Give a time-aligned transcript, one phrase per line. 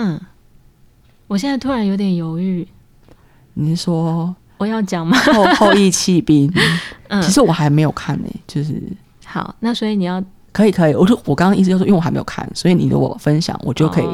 [0.00, 0.20] 嗯，
[1.26, 2.66] 我现在突然有点犹豫。
[3.54, 5.18] 你是说我要讲吗？
[5.34, 6.48] 后后羿弃兵。
[7.08, 8.80] 嗯，其实我还没有看呢、欸，就是
[9.24, 10.22] 好，那所以你要
[10.52, 14.06] 可以可以，我就我刚刚意思就是说，因为我还没有看，所以你的我分享，我就可以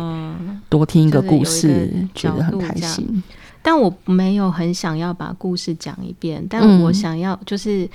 [0.70, 3.22] 多听一个故事，嗯就是、觉得很开心。
[3.60, 7.84] 但我没有很想要把故事讲一遍，但我想要就是。
[7.84, 7.90] 嗯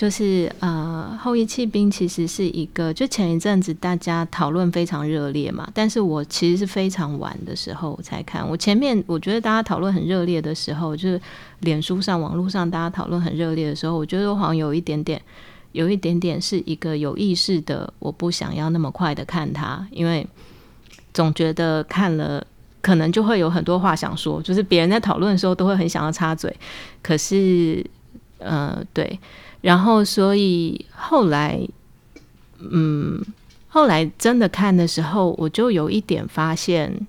[0.00, 8.48] 就是呃，后翼弃兵其实是一个，就前一阵子大家讨论非常热烈嘛，但是我其实是非常晚的时候才看。
[8.48, 11.20] 我前面我觉得大家讨论很热烈的时候，就是
[11.58, 15.20] 脸书上、网络上大家讨论很热烈的时候，我觉得我好像有一点点，
[15.72, 20.26] 有一点点是一个有意识的，我不想要那么快的看它，因为
[21.12, 22.42] 总觉得看了
[22.80, 26.56] 可能就会有很多话想说，就是别人在讨论的时候都会很想要插嘴，
[27.02, 27.84] 可是
[28.38, 29.20] 呃，对。
[29.60, 31.60] 然后，所以后来，
[32.58, 33.22] 嗯，
[33.68, 37.06] 后来真的看的时候，我就有一点发现，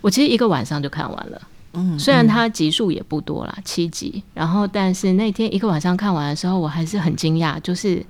[0.00, 1.42] 我其实一个晚上就看完了。
[1.72, 4.22] 嗯，虽然它集数也不多啦，七集。
[4.32, 8.00] 然后，但是那天一个晚上看完的时候，我还是很惊讶，就是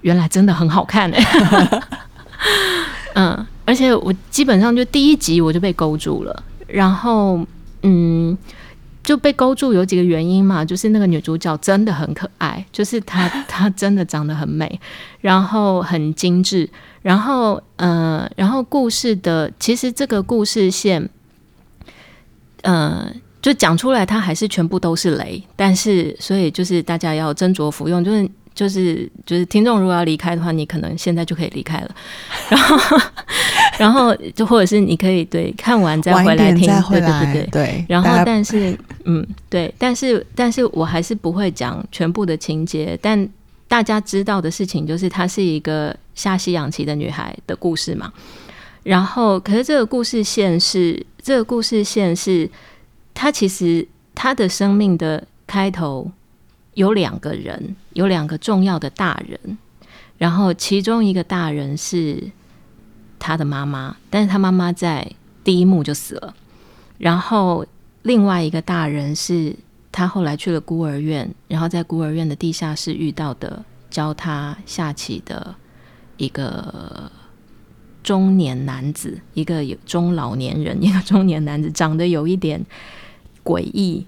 [0.00, 1.82] 原来真的很好看哎。
[3.14, 6.42] 嗯，而且我基本上就第一集我就被勾住了。
[6.66, 7.46] 然后，
[7.82, 8.36] 嗯。
[9.02, 14.80] 就被勾住有几个原因嘛，就是那个女主角真的很可爱，就是她 她真的长得很美，
[15.20, 16.68] 然后很精致，
[17.02, 21.08] 然后呃，然后故事的其实这个故事线，
[22.62, 28.30] 呃，就讲出来它还是全部都是雷，但是所以就是大家要斟酌服用，就是。
[28.54, 31.94] 就是就是听众如果要离开的话，你可能现在就可以离开了。
[32.50, 33.00] 然后
[33.78, 37.48] 然后就或者是你可以对看完再回来听，来对对对对。
[37.50, 42.98] 对然后但是嗯对，但是但是我还是不会讲全部的情节。
[43.00, 43.28] 但
[43.68, 48.12] 大家知道的事情就是，她是一个下西洋棋的女孩的故事嘛。
[48.82, 52.50] 然后可是这个故事线是这个故事线是，
[53.14, 56.10] 她其实她的生命的开头。
[56.74, 59.58] 有两个人，有两个重要的大人，
[60.18, 62.30] 然后其中一个大人是
[63.18, 65.12] 他的妈妈，但是他妈妈在
[65.44, 66.34] 第一幕就死了。
[66.98, 67.66] 然后
[68.02, 69.54] 另外一个大人是
[69.90, 75.54] 他后来去了孤儿院，然后在孤儿院的地下室遇到的教他下棋的
[76.16, 77.10] 一个
[78.02, 82.64] 中年男子，一个有中老年人，一个中年男子，长得有一点
[83.44, 84.06] 诡异。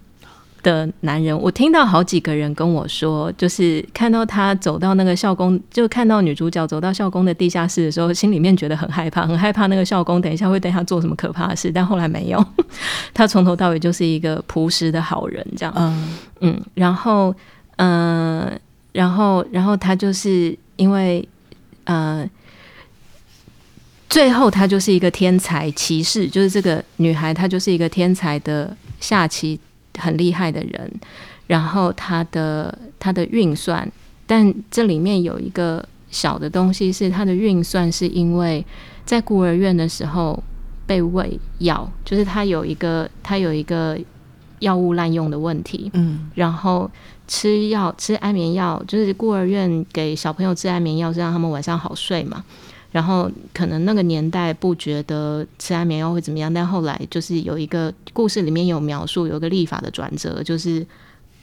[0.65, 11.71] 的男人，我听到好几个人跟我说，就是看到他走到那个校工，就看到女主角走到校工的地下室的时候，心里面觉得很害怕，很害怕那个校工等一下会对他做什么可怕的事。
[11.71, 12.45] 但后来没有，
[13.15, 15.73] 他从头到尾就是一个朴实的好人，这样。
[15.77, 17.33] 嗯嗯，然后
[17.77, 18.59] 嗯、呃，
[18.93, 21.29] 然后然后他就是因为
[21.85, 22.27] 呃，
[24.09, 29.61] 最后他就是一个天才骑士，就是这个女孩，她就是一个天才的下棋。
[29.99, 30.91] 很厉害的人，
[31.47, 33.91] 然后他的他的运算，
[34.27, 38.65] 但这里面有一个小的东西是他的运算，是因为
[39.04, 40.43] 在孤儿院的时候
[40.87, 43.99] 被喂药，就是他有一个他有一个
[44.60, 46.91] 药物滥用的问题，嗯，然后
[47.27, 52.44] 吃药吃安眠药，就是孤儿院给小朋友吃安眠药是让他们晚上好睡嘛。
[52.94, 60.87] 然后可能那个年代不觉得吃安眠药会怎么样，但后来就是有一个故事里面有描述，有一个立法的转折，就是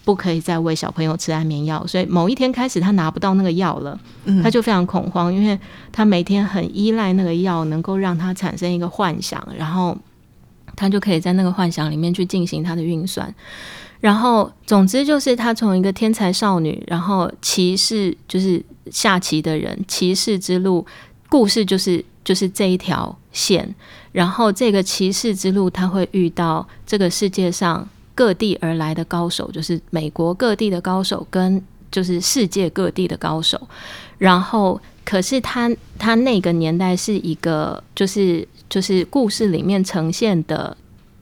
[0.06, 1.86] 不可以再喂小朋友吃安眠药。
[1.86, 4.00] 所以某一天开始，他拿不到那个药了，
[4.42, 5.60] 他就非常恐慌，因为
[5.92, 9.98] 他每天很依赖那个药，能够让他产生一个幻想，然后
[10.78, 13.36] 他就可以在那个幻想里面去进行他的运算。
[14.00, 20.88] 然后总之就是他从一个天才少女，然后骑士就是下棋的人，骑士之路。
[21.32, 23.74] 故事就是就是这一条线，
[24.12, 33.58] 然后这个骑士之路，他会遇到这个世界上各地而来的高手，就是美国各地的高手跟就是世界各地的高手。
[34.18, 40.76] 然后，可是他他那个年代是一个就是就是故事里面呈现的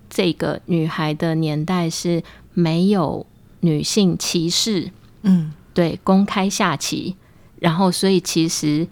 [0.10, 2.24] 这个女孩的年代是
[2.56, 3.24] 没有
[3.60, 4.90] 女性骑士，
[5.22, 7.16] 嗯，对，公开下棋，
[7.60, 8.88] 然后所以其实。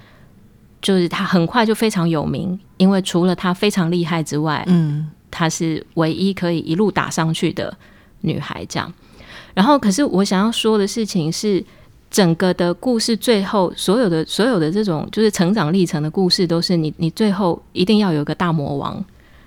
[0.87, 7.77] 就是她很快就非常有名，因为除了她非常厉害之外，嗯，她是唯一可以一路打上去的
[8.21, 8.65] 女孩。
[8.69, 8.93] 这样，
[9.53, 11.61] 然后可是我想要说的事情是，
[12.09, 19.03] 整个的故事最后所有的所有的这种就是成长历程的故事，都是你你最后一定要有一个大魔王，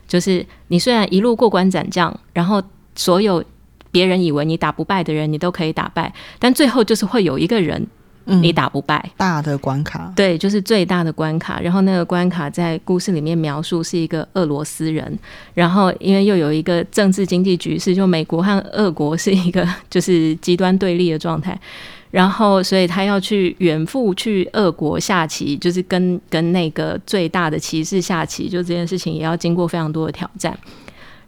[0.06, 2.62] 就是你虽然一路过关斩将，然后
[2.94, 3.42] 所有
[3.90, 7.86] 别人以为你打不败的人，你都可以打败，但最后就是会有一个人。
[8.24, 9.10] 你打不败。
[9.16, 11.60] 大的关卡，对，就是最大的关卡。
[11.60, 15.18] 然后那个关卡在故事里面描述是一个俄罗斯人，
[15.54, 21.58] 然后因为又有一个政治经济局势，就美国和俄国是一个 就是极端对立的状态。
[22.10, 30.58] 然后，所以他要去远赴去俄国下棋，就是跟跟那个最大的骑士下棋，就这件事情也要经过非常多的挑战。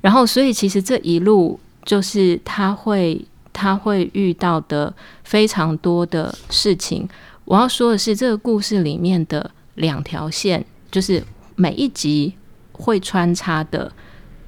[0.01, 4.95] 然后，所以其实这一路就是他会他会遇到的
[5.25, 7.09] 非常多的事情。
[7.45, 11.23] 我要说的是，这个故事里面的两条线，就是
[11.57, 12.35] 每一集
[12.73, 13.93] 会穿插的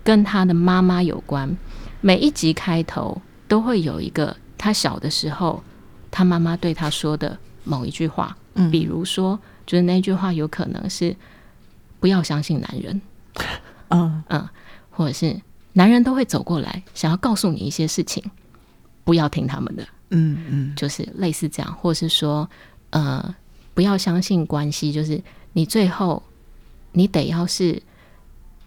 [0.02, 1.56] 跟他的妈妈有关。
[2.00, 5.62] 每一集开头都会有一个他小的时候。
[6.16, 9.36] 他妈妈对他说的某一句话，嗯，比如说，
[9.66, 11.16] 就是那句话有可能是
[11.98, 13.02] 不要相信男人，
[13.90, 14.48] 嗯嗯，
[14.90, 15.40] 或者是
[15.72, 18.22] 男人都会走过来想要告诉你一些事情，
[19.04, 22.48] 不要听他们的，嗯嗯，就是类似这样，或者是说，
[22.90, 23.34] 呃，
[23.74, 25.22] 不要相信关系，就是
[25.52, 26.22] 你最后
[26.92, 27.80] 你得要是，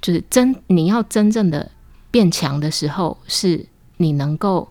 [0.02, 1.70] 就是真你要真正的
[2.10, 3.66] 变强的时候，是
[3.98, 4.70] 你能够。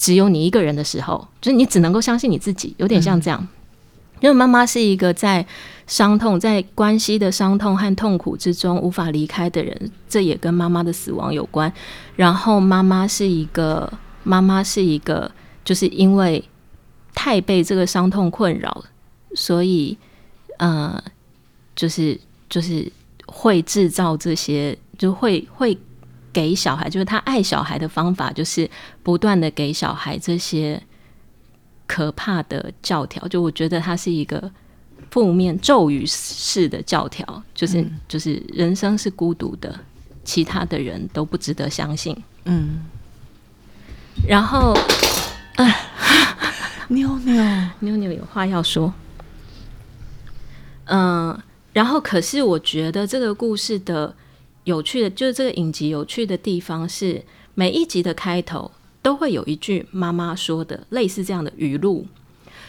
[0.00, 3.40] 只有你一个人的时候，就是你只能够相信你自己，有点像这样。
[3.42, 3.48] 嗯、
[4.20, 5.44] 因为妈妈是一个在
[5.88, 11.72] 伤痛、在关系的伤痛和痛苦之中无法离开的人，这也跟妈妈的死亡有关。
[12.14, 13.92] 然后妈妈是一个，
[14.22, 15.30] 妈妈是一个，
[15.64, 16.42] 就是因为
[17.14, 18.84] 太被这个伤痛困扰，
[19.34, 19.96] 所以
[20.58, 21.02] 呃，
[21.74, 22.18] 就是
[22.48, 22.90] 就是
[23.26, 25.78] 会制造这些，就会会。
[26.30, 28.70] 给小孩，就是他爱小孩的方法，就是
[29.02, 30.80] 不断的给小孩这些
[31.86, 33.26] 可怕的教条。
[33.26, 34.48] 就我觉得他是一个
[35.10, 39.80] 负面咒语式的教条，就是、嗯、就是人生是孤独的，
[40.22, 42.16] 其他的人都不值得相信。
[42.44, 42.84] 嗯，
[44.26, 44.72] 然后，
[45.56, 45.64] 啊，
[46.88, 47.34] 妞妞
[47.80, 48.92] 妞妞有话要说。
[50.86, 51.38] 嗯，
[51.72, 54.14] 然后可是我觉得这个故事的。
[54.64, 57.24] 有趣的，就是这个影集有趣的地方是，
[57.54, 58.70] 每一集的开头
[59.00, 62.06] 都会有一句妈妈说的类似这样的语录，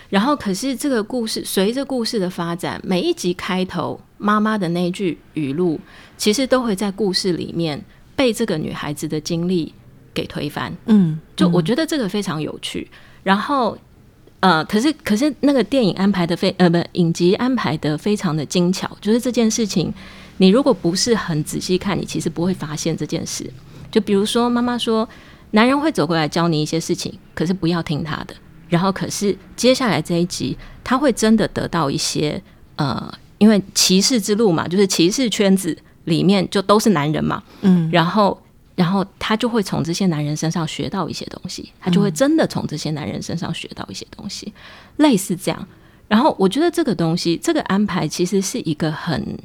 [0.09, 5.77] 然后可是这个故事随着故事的发展，每一集开头妈妈的那句语录，
[6.17, 7.83] 其实都会在故事里面
[8.15, 9.73] 被这个女孩子的经历
[10.13, 10.75] 给推翻。
[10.85, 12.89] 嗯，就我觉得这个非常有趣。
[13.23, 13.77] 然后，
[14.39, 19.93] 呃，可是可是那个电影安排的非呃不影集安排的非常的精巧，就是这件事情。
[20.37, 23.51] 你如果不是很仔细看，你其实不会发现这件事。
[23.91, 25.07] 就比如说，妈妈说，
[25.51, 28.33] 男人会走过来教你一些事情，可是不要听他的。
[28.69, 32.41] 然后，可是接下来这一集，他会真的得到一些
[32.77, 38.41] 呃，因为骑士之路嘛，就是骑士圈子里面就都是男人嘛，嗯，然后，
[38.79, 44.53] 然后他就会从这些男人身上学到一些东西，他就会真的从这些男人身上学到一些东西，
[44.95, 45.67] 类似这样。
[46.07, 49.37] 然后，我觉得这个东西，这个安排其实是一个很。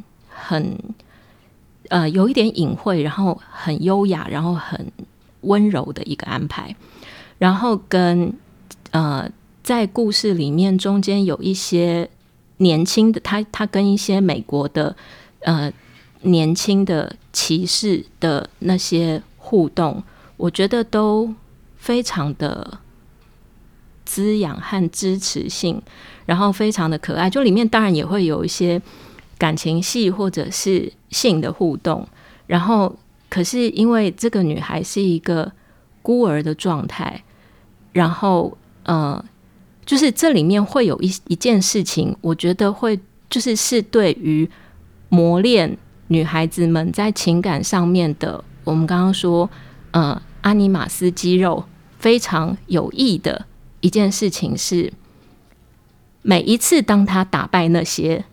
[0.47, 0.79] 很
[1.89, 4.93] 呃，有一点隐晦，然后很优雅，然后很
[5.43, 6.75] 温柔的一个安排，
[7.39, 8.31] 然后跟
[8.91, 9.31] 呃，
[9.63, 12.11] 在故事里面中间有一些
[12.59, 14.95] 年轻的他，他跟一些美国的
[15.41, 15.73] 呃
[16.25, 20.03] 年轻的骑士的那些互动，
[20.37, 21.33] 我觉得都
[21.77, 22.79] 非常的
[24.05, 25.81] 滋养和支持性，
[26.27, 27.31] 然后非常的可爱。
[27.31, 28.81] 就里面当然也会有一些。
[29.37, 32.07] 感情戏或者是性的互动，
[32.47, 32.97] 然后
[33.29, 35.51] 可是因为这个女孩是一个
[36.03, 37.21] 孤儿的状态，
[37.93, 39.23] 然后呃，
[39.85, 44.49] 就是这里面会有一一件事情，我觉得会就是是对于
[45.09, 45.77] 磨练
[46.15, 49.51] 女孩子们在情感上面的，我们刚刚说
[49.91, 51.65] 呃阿尼玛斯肌肉
[51.99, 53.47] 非常有益的
[53.81, 54.93] 一件事情是，
[56.23, 58.25] 每一次当她打败那些。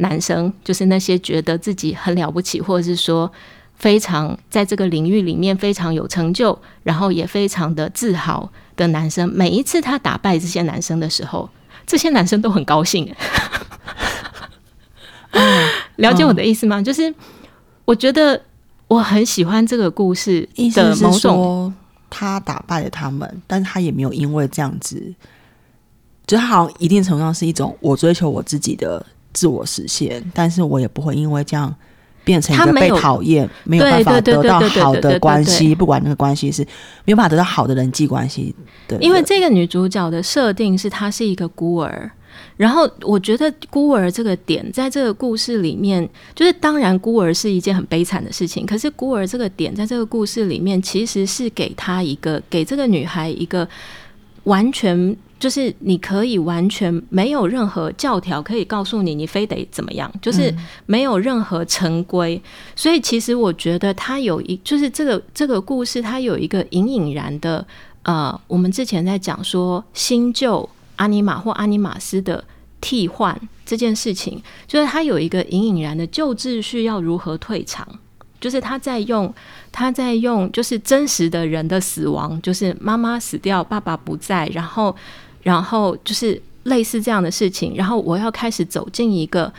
[0.00, 3.32] 男生就是那些觉得自己很了不起，或者是说
[3.74, 9.28] 非常在这个领域里面非常有成就，然后也非常的自豪的男生。
[9.34, 11.50] 每一次他打败这些男生的时候，
[11.84, 13.12] 这些男生都很高兴。
[15.98, 16.82] 了解我的意思吗？
[16.82, 17.14] 就是
[17.84, 18.40] 我觉得
[18.88, 21.72] 我很喜欢这个故事的某种，
[22.10, 25.14] 他打败了他们，但是他也没有因为这样子，
[26.26, 29.06] 就他好像一定程度上是一种我追求我自己的。
[29.30, 31.72] 自我实现，但是我也不会因为这样
[32.24, 35.72] 变成一个被讨厌，没有办法得到好的关系。
[35.74, 36.62] 不管那个关系是
[37.04, 38.52] 没有办法得到好的人际关系。
[38.88, 42.10] 的，因为这个女主角的设定是她是一个孤儿，
[42.56, 53.68] 然后我觉得孤儿这个点在这个故事里面，就是当然孤儿是一件很悲惨的事情，可是孤儿这个点在这个故事里面其实是给她一个给这个女孩一个
[54.44, 60.52] 完全就是你可以完全没有任何教条可以告诉你，你非得怎么样，就是
[60.86, 62.40] 没有任何成规。
[62.74, 67.64] 所以其实我觉得它有一，就是这个这个故事，它有一个隐隐然的，
[68.02, 70.68] 呃，我们之前在讲说新旧
[70.98, 72.44] 阿尼玛或阿尼玛斯的
[72.80, 73.36] 替换
[73.66, 77.88] 这件事情，就是他有一个隐隐然的旧秩序要如何退场。
[78.40, 79.34] 就是他在用，
[79.72, 84.94] 他在用，就是真实的人的死亡，就是妈妈死掉，爸爸不在，然后，
[85.42, 89.52] 然后就是类似这样的事情，然后我要开始走进一个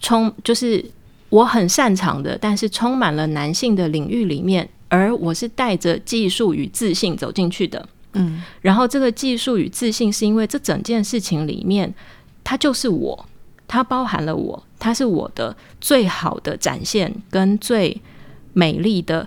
[0.00, 0.84] 充，就是
[1.30, 11.92] 我很擅长的，但是充满了男性的领域里面，而我是带着技术与自信走进去的，嗯，然后这个技术与自信是因为这整件事情里面，
[12.42, 13.26] 它就是我，
[13.66, 18.00] 它包含了我，它是我的最好的展现跟最。
[18.54, 19.26] 美丽的，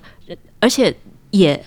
[0.59, 0.95] 而且
[1.31, 1.65] 也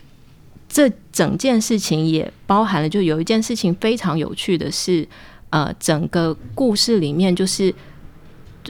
[0.69, 5.05] 这整件事情也包含了，就有一件事情非常有趣的是，
[5.51, 7.75] 呃，整个故事里面就是，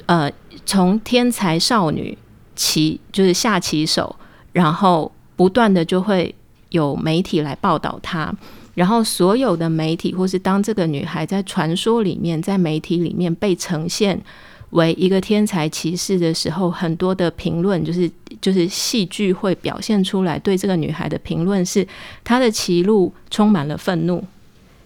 [0.07, 0.33] 呃，
[0.65, 2.17] 从天才少女
[2.57, 4.17] 棋就是下棋手，
[4.53, 6.35] 然后不断的就会
[6.71, 8.33] 有媒体来报道她，
[8.75, 14.21] 然后所有的媒体或是当这个女孩在传说里面，在媒体里面被呈现。
[14.73, 21.89] 为一个天才骑士的时候，很多的评论就是就是戏剧会表现出来对这个女孩的评论是，
[22.23, 24.23] 她的歧路充满了愤怒，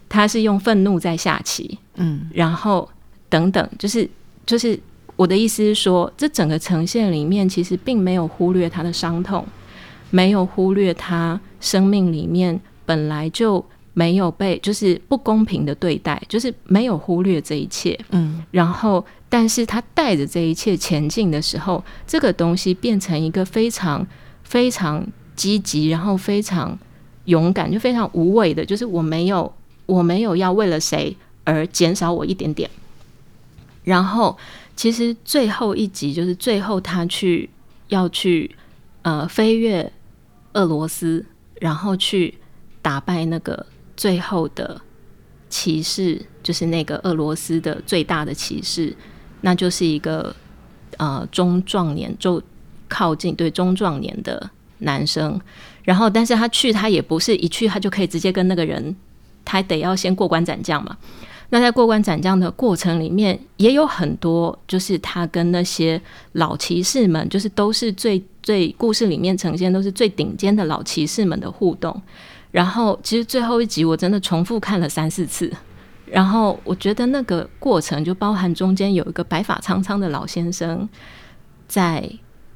[0.07, 2.89] 她是用愤怒在下棋，嗯，然后
[3.27, 4.09] 等等，就是
[4.45, 4.79] 就是
[5.17, 9.45] 我的意思是说，这整个呈现里面其实并没有忽略她的伤痛，
[10.13, 13.65] 没有忽略他生命里面本来就
[13.95, 19.03] 没有被就是不公平的对待，就是没有忽略这一切，嗯，然后。
[19.33, 24.05] 但是他带着这一切前进的时候，这个东西变成一个非常
[24.43, 25.03] 非常
[25.35, 26.77] 积极，然后非常
[27.25, 28.63] 勇敢，就非常无畏的。
[28.63, 29.51] 就是我没有，
[29.87, 32.69] 我没有要为了谁而减少我一点点。
[33.85, 34.37] 然后，
[34.75, 37.49] 其实最后一集就是最后他去
[37.87, 38.55] 要去
[39.01, 39.91] 呃飞越
[40.53, 41.25] 俄罗斯，
[41.59, 42.37] 然后去
[42.81, 44.81] 打败那个最后的
[45.49, 48.95] 骑士，就是那个俄罗斯的最大的骑士。
[49.41, 50.33] 那就是一个
[50.97, 52.41] 呃中壮年，就
[52.87, 55.39] 靠近对中壮年的男生，
[55.83, 58.95] 然后但是他去他也不是一去他就可以直接跟那个人，
[59.43, 60.97] 他得要先过关斩将嘛。
[61.53, 72.01] 那在过关斩将的过程里面，也有很多就是他跟那些老骑士们，就是都是最最故事里面呈现都是最顶尖的老骑士们的互动。
[72.49, 75.53] 然后其实最后一集我真的重复看了三四次。
[76.07, 80.89] 然后我觉得那个过程就包含中间有一个白发苍苍的老先生
[81.67, 82.03] 在，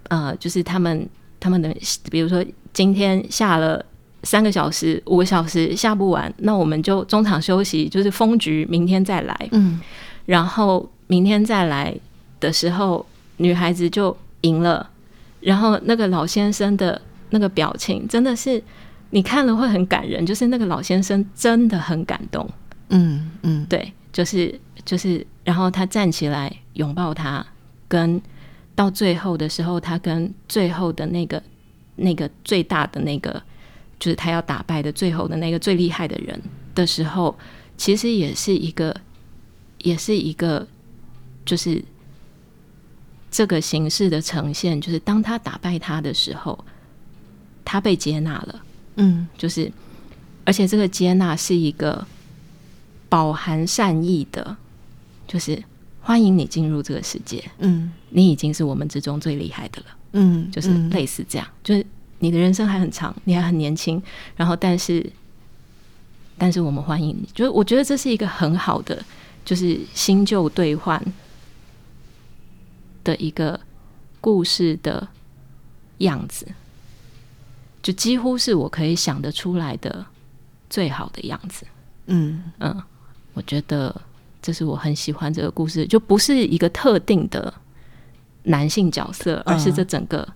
[0.09, 1.07] 呃，就是他们
[1.39, 1.71] 他们的，
[2.09, 3.85] 比如说今天下了
[4.23, 9.49] 三个小时、五个小时下不完，那我们就中场休息，就是封局，明天再来。
[9.51, 9.79] 嗯，
[10.25, 11.95] 然后明天再来
[12.39, 13.05] 的时候，
[13.37, 14.89] 女孩子就赢了，
[15.39, 18.61] 然后那个老先生的那个表情真的是
[19.11, 22.49] 你看了会很感人，就是那个老先生真的很感动。
[22.89, 27.45] 嗯嗯，对，就是就是，然后他站起来拥抱他，
[27.87, 28.21] 跟
[28.75, 31.41] 到最后的时候，他跟最后的那个
[31.95, 33.41] 那个最大的那个，
[33.99, 36.41] 就是他要打败的最后的那个最厉害的人
[36.75, 37.37] 的时候，
[37.77, 38.95] 其实也是一个，
[39.79, 40.67] 也是一个，
[41.45, 41.83] 就是
[43.29, 46.63] 这个形式的呈现，就是当他打败他的时候，
[47.65, 48.61] 他被接纳了，
[48.95, 49.71] 嗯，就是，
[50.45, 52.05] 而且这个接纳是一个。
[53.09, 54.57] 饱含善意的，
[55.25, 55.63] 就是
[56.01, 57.41] 欢迎你进入这个世界。
[57.59, 59.85] 嗯，你已经是我们之中最厉害的了。
[60.11, 61.85] 嗯，就是类似这样，就是
[62.19, 64.01] 你的人生还很长，你还很年轻。
[64.35, 65.05] 然后，但是，
[66.37, 67.29] 但是我们欢迎你。
[67.33, 69.03] 就是我觉得这是一个很好的，
[69.45, 71.01] 就是新旧兑换
[73.03, 73.59] 的一个
[74.19, 75.07] 故事的
[75.99, 76.47] 样子，
[77.81, 80.05] 就几乎是我可以想得出来的
[80.69, 81.65] 最好的样子。
[82.07, 82.83] 嗯嗯。
[83.33, 83.95] 我觉得
[84.41, 87.53] 这是我很喜欢这个故事，就不是一个特定的
[88.43, 90.27] 男性角色，而是这整个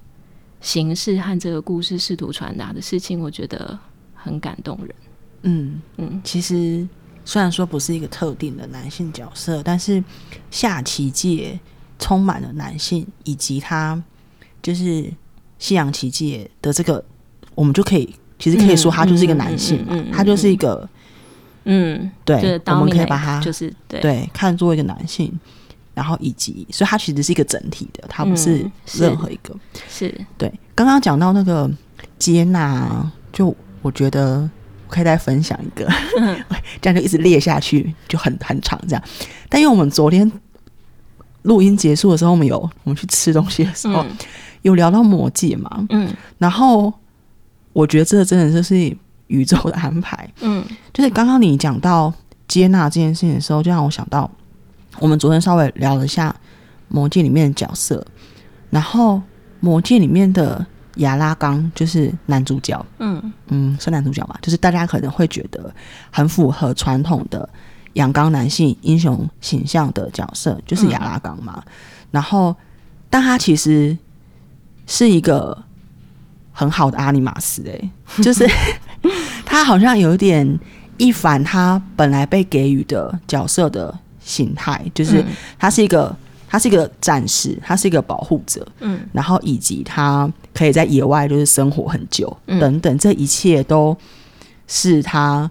[0.62, 3.78] 形式和这个故事试图传达的事情，我觉得
[4.14, 4.96] 很感动人。
[5.42, 6.88] 嗯嗯，其实
[7.26, 10.04] 虽然说不是一个特定的男性角色，但是
[10.50, 11.60] 下棋界
[12.00, 14.02] 充满了男性，以及他
[14.62, 15.12] 就是
[15.60, 17.04] 西洋棋界的这个，
[17.56, 20.88] 我们就可以其实可以说他就是一个男性嘛，他就是一个。
[21.64, 25.32] 嗯，对，我们可以把他就是对，对看作一个男性，
[25.94, 29.54] 然后以及，所以它其实是一个整体的，它不是任何一个。
[29.54, 30.52] 嗯、是，是对。
[30.74, 31.70] 刚刚讲到那个
[32.18, 34.50] 接纳，就我觉得
[34.88, 35.88] 我可以再分享一个，
[36.82, 39.04] 这样就一直列下去，就很很长这样。
[39.50, 40.30] 但因为我们昨天
[41.44, 44.18] 录音结束的时候，我们有我们去吃东西的时候，嗯、
[44.62, 46.92] 有聊到魔戒嘛，嗯，然后
[47.74, 48.96] 我觉得这真的就是
[49.28, 52.14] 宇宙的安排，嗯，就是刚刚你讲到
[52.48, 54.30] 接纳这件事情的时候，就让我想到
[55.00, 56.36] 我们昨天稍微聊了一下
[56.88, 58.06] 魔戒里面的角色，
[58.70, 59.22] 然后
[59.60, 60.66] 魔戒里面的。
[60.96, 64.36] 亚拉冈就是男主角，嗯嗯，是男主角嘛？
[64.42, 65.74] 就是大家可能会觉得
[66.12, 67.48] 很符合传统的
[67.94, 71.64] 阳刚男性英雄形象的角色，就是亚拉冈嘛。
[71.66, 71.72] 嗯、
[72.12, 72.54] 然后，
[73.10, 73.98] 但他其实
[74.86, 75.58] 是一个
[76.52, 77.90] 很好的阿尼玛斯，哎，
[78.22, 78.46] 就是
[79.46, 80.60] 他好像有点
[80.98, 85.24] 一反他本来被给予的角色的形态，就是
[85.60, 86.16] 他是一个。
[86.54, 93.96] 他是一个战士，他是一个保护者，嗯，然后以及他可以在野外就是生活很久，嗯、等等，这一切都
[94.68, 95.50] 是他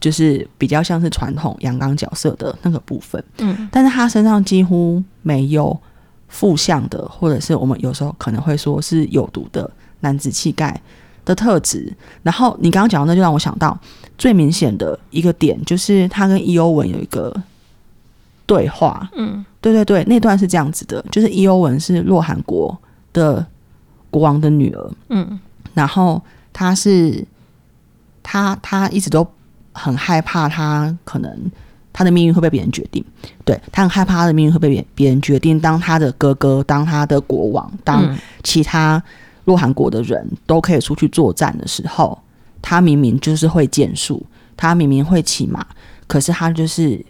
[0.00, 5.78] 就是比较像是传统阳刚角色的那个部分，嗯，但是他身上几乎没有
[6.26, 9.70] 负向的，或者是我们有时候可能会说是有毒的
[10.00, 10.80] 男子气概
[11.24, 11.96] 的特质。
[12.24, 13.78] 然后你刚刚讲到，那就让我想到
[14.18, 17.32] 最明显的一个点，就是他跟伊欧文有一个
[18.50, 19.44] 对话，嗯。
[19.60, 22.76] 对对对，那段是这样子的，就是伊欧文是洛汗国
[23.12, 23.46] 的
[24.10, 25.38] 国王的女儿，嗯，
[25.74, 27.22] 然后她是
[28.22, 29.26] 她她一直都
[29.72, 31.30] 很害怕，她可能
[31.92, 33.04] 她的命运会被别人决定，
[33.44, 39.02] 对，她很害怕她的命运会被别别人决定，当她的哥哥，当她的国王，当其他
[39.44, 42.18] 洛汗国的人都可以出去作战的时候，
[42.62, 44.24] 她明明就是会剑术，
[44.56, 45.66] 他明明会骑马，
[46.06, 47.04] 可是他就是。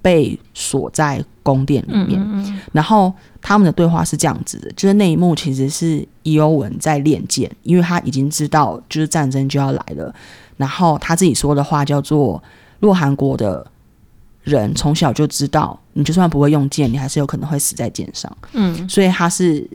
[0.00, 10.14] 被锁在宫殿里面，嗯嗯，然后他们的对话是这样子的，就是那一幕其实是伊欧文在练剑，因为他已经知道就是战争就要来了，
[10.56, 12.42] 然后他自己说的话叫做
[12.80, 13.66] “洛韩国的
[14.42, 19.68] 人从小就知道，你就算不会用剑，你还是有可能会死在剑上。”嗯，所以他是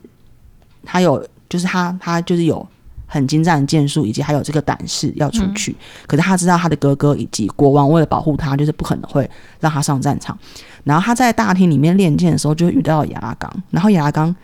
[0.84, 2.66] 他有，就是他他就是有。
[3.14, 5.72] 很精湛的剑术，以及还有这个胆识要出去。
[5.72, 5.76] 嗯、
[6.08, 10.36] 可是他知道他的哥哥以及国王为了保护他，就是不可能会让他上战场。
[10.84, 13.48] 然后他在大厅里面练剑的时候，就遇到亚拉冈。
[13.70, 14.36] 然后亚拉冈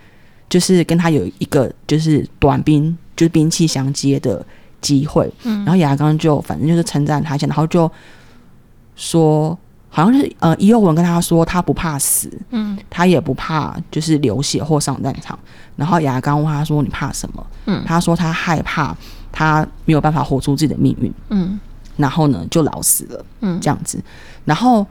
[0.48, 4.46] 就是跟他有一个就是短兵，就是兵器相接的
[4.82, 5.28] 机会。
[5.46, 7.92] 嗯、然后亚拉冈就反正就是称赞他一下，然后就
[8.96, 9.58] 说。
[9.90, 15.38] 好像是呃，伊欧文跟他说，他不怕死，嗯，他也不怕就是流血或上战场。
[15.76, 18.96] 然后亚刚问他说：“你怕什么？”嗯，他说他害怕
[19.32, 21.60] 他没有办法活出自己的命运，嗯，
[21.98, 24.02] 然后呢就老死了，嗯，这样子。
[24.46, 24.86] 然后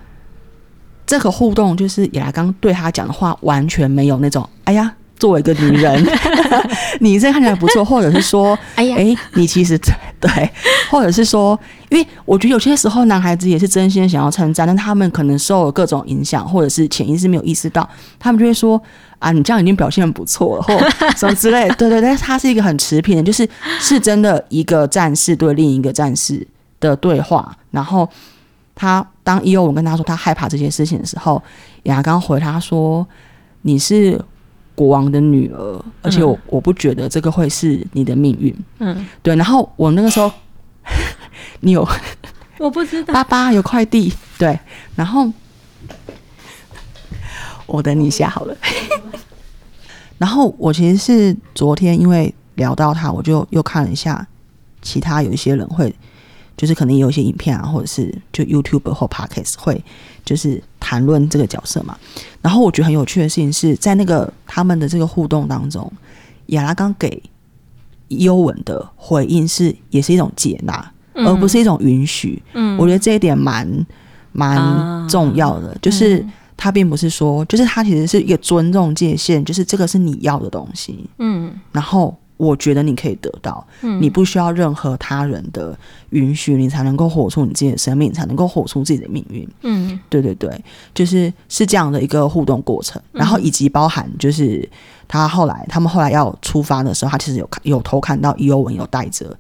[1.07, 4.95] 这个互动就是亚刚对他讲的话完全没有那种，哎呀。
[5.19, 6.07] 作为一个女人，
[7.01, 9.79] 你这看起来不错，或者是说， 哎呀，哎，你其实
[10.21, 10.51] 对，
[10.91, 18.81] 或者是说，因为我觉得有些时候男孩子也是真心想要称赞，但他们可能受了各种影响，或者是潜意识没有意识到，他们就会说
[19.19, 20.79] 啊，你这样已经表现很不错了，或
[21.17, 21.69] 什么之类。
[21.71, 23.49] 对对，但是他是一个很持平的，就是
[23.81, 26.47] 是真的一个战士对另一个战士
[26.79, 27.57] 的对话。
[27.73, 28.09] 然后
[28.75, 31.43] 他当伊欧文跟他说他害怕这些事情的时候，
[31.85, 33.07] 亚刚回他说
[33.63, 34.21] 你是。
[34.79, 38.57] 国王的女儿，而且我、嗯、我不觉得这个会是你的命运。
[38.79, 39.35] 嗯，对。
[39.35, 40.31] 然后我那个时候，
[41.59, 41.85] 你有
[42.59, 44.13] 我不知道，爸爸有快递。
[44.39, 44.57] 对，
[44.95, 45.29] 然后
[47.67, 48.57] 我等你一下好了。
[50.17, 54.25] 然后我其实是昨天因为聊到他，我就又看了一下
[54.81, 55.93] 其他有一些人会。
[56.57, 59.81] 就是可能有一些影片啊，或者是就 YouTube 或 Podcast 会
[60.25, 61.95] 就是谈论这个角色嘛。
[62.41, 65.93] 然后我觉得很有趣的事情是在那个他们的这个互动当中，
[66.47, 67.23] 亚拉冈给
[68.09, 72.43] 尤文的回应是也是一种接纳，嗯、而不是一种允许。
[72.55, 73.87] 嗯，我觉得这一点蛮
[74.33, 76.25] 蛮重要的，啊、就是
[76.57, 81.05] 他并不是说，就是他其实是一个尊重界限，就是这个是你要的东西。
[81.19, 82.17] 嗯，然后。
[82.39, 85.79] 我觉得你可以得到，嗯，你不需要任何他人的
[86.11, 89.47] 允许，你才能够活出你自己的生命，才能够活出自己的命运。
[89.63, 94.67] 嗯，对对对，就是是这样的一个互动过程，然后以及包含就是
[95.07, 99.37] 他后来他们后来要出发的时候，他其实有看有偷看到伊欧文有带着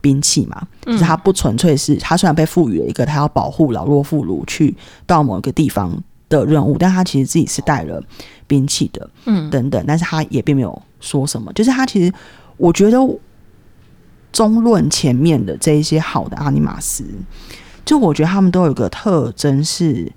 [0.00, 4.74] 兵器嘛，就是他不纯粹是他虽然被赋予了一个他要保护老弱妇孺去
[5.06, 5.96] 到某一个地方
[6.38, 8.02] 的任务，但他其实自己是带了
[8.46, 10.82] 兵器的，嗯，等等，但是他也并没有。
[11.04, 11.52] 说什么？
[11.52, 12.14] 就是他其实，
[12.56, 12.96] 我觉得
[14.30, 17.04] 中论前面的这一些好的阿尼玛斯，
[17.84, 20.12] 就我觉得他们都有一个特征是，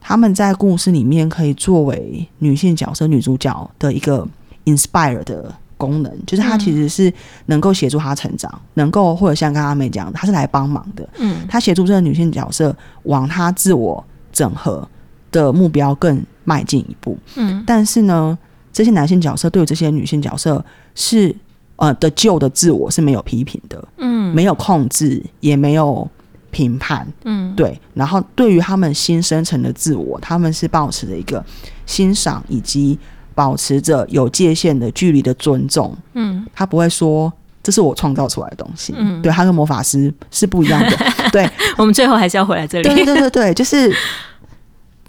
[0.00, 4.26] 他们在故事里面可以作为女性角色、女主角的一个
[4.64, 7.14] inspire 的功能，就是他其实是
[7.46, 11.08] 能够协助她成长，嗯、能够或者像刚刚阿美讲，她是来帮忙的。
[11.18, 14.04] 嗯，她协助这个女性角色往她自我
[14.40, 14.88] 整合
[15.30, 17.18] 的目标更迈进一步。
[17.36, 18.38] 嗯，但是呢，
[18.72, 21.34] 这些男性角色对这些女性角色是
[21.76, 23.88] 呃的旧的自我是没有批评的。
[23.98, 26.08] 嗯，没有控制，也没有
[26.50, 27.06] 评判。
[27.24, 27.78] 嗯，对。
[27.92, 31.44] 然后对于他们新生成的自我，他们是保持着一个
[31.84, 32.98] 欣赏以及。
[33.32, 40.96] 保持着有界限的距离的尊重，嗯，他不会说这是我创造出来的东西，嗯，对，他跟魔法师是不一样的，
[41.32, 41.48] 对，
[41.78, 43.90] 我们最后还是要回来这里，对对对对，就是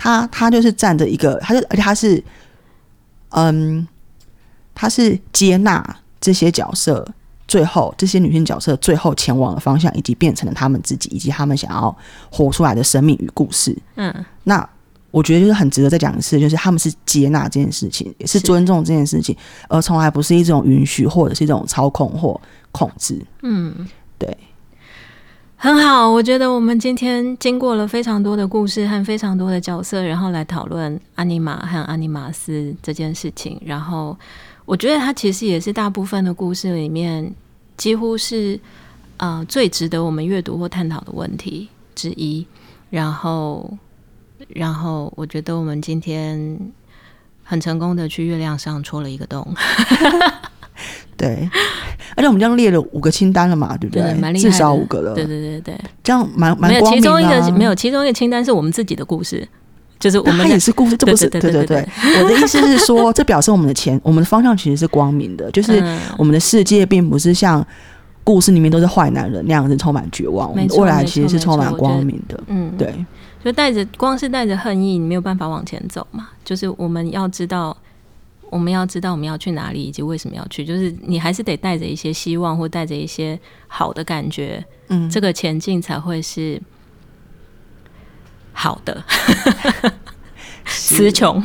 [0.02, 2.24] 他，他就是站着一个，他就而且他是，
[3.30, 3.88] 嗯，
[4.74, 7.08] 他是接纳这些角色，
[7.48, 11.96] 最后这些女性角色最后前往的方向，以及变成了他们自己，以及他们想要
[12.32, 14.68] 活出来的生命与故事，嗯，那。
[15.12, 19.36] 我觉得就是很值得再讲一次，就是他们是接纳这件事情，也是尊重这件事情，
[19.68, 22.40] 而从来不是一种允许或者是一种操控或
[22.72, 23.22] 控制。
[23.42, 23.86] 嗯，
[24.18, 24.38] 对，
[25.64, 26.10] 很好。
[26.10, 33.62] 我觉得我们今天经过了非常多的故事和非常多的角色，然后来讨论阿尼玛和阿尼玛斯这件事情。
[33.64, 34.18] 然后
[34.66, 37.32] 我觉得它其实也是大部分的故事里面，
[37.78, 38.60] 几乎是
[39.18, 42.44] 呃最值得我们阅读或探讨的问题之一。
[42.90, 43.78] 然后。
[44.50, 46.60] 然后我觉得我们今天
[47.44, 49.48] 很成功的去月亮上戳了一个洞，
[51.16, 51.48] 对，
[52.16, 54.04] 而且我们这样列了五个清单了嘛，对不对？
[54.04, 55.14] 对，蛮厉害，至少五个了。
[55.14, 56.72] 对对对对，这样蛮蛮。
[56.72, 59.48] 没有，其中一个没有，其中一个清单是我们自己的故事，
[60.00, 61.88] 就是我们也是故事，这不是对对对对。
[62.22, 65.84] 我的意思是说，这表示我们的前我们的方向其实是光明的， 就是
[66.18, 67.66] 我们的世界并不是像
[68.24, 72.40] 故事里面都是坏男人那样子充满绝望，我们未来其实是充满光明的。
[72.48, 72.94] 嗯，对。
[73.44, 76.30] 就带着光是带着恨意，你没有办法往前走嘛。
[76.46, 77.76] 就是我们要知道，
[78.52, 80.64] 我们要知道我们要去哪里，以及为什么要去。
[80.64, 86.62] 就是你还是得带着一些希望，或带着一些好的感觉，嗯，这个前进才会是
[88.54, 89.04] 好的。
[90.68, 91.44] 词穷，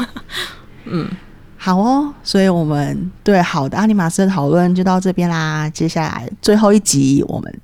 [0.85, 1.09] 嗯，
[1.57, 2.13] 好哦。
[2.23, 5.71] 所以我们对好的阿尼玛斯的讨论就到这边啦。
[5.71, 7.61] 接下来最后一集，我们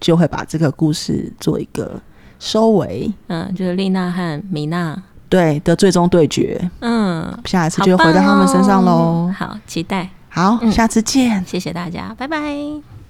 [0.00, 2.00] 就会把这个故事做一个。
[2.40, 9.32] 收尾，嗯，就是丽娜和米娜对的最终对决，嗯，下一次就回到他们身上喽。
[9.36, 13.03] 好，期待，好，嗯，下次见，谢谢大家，拜拜。